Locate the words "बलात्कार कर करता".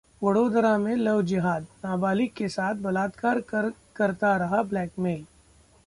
2.75-4.35